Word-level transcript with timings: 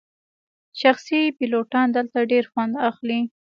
شخصي 0.81 1.21
پیلوټان 1.37 1.87
دلته 1.97 2.17
ډیر 2.31 2.43
خوند 2.51 2.73
اخلي 2.89 3.19